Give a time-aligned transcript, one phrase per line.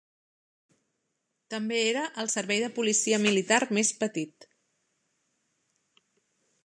[1.53, 4.51] També era el servei de policia militar més petit.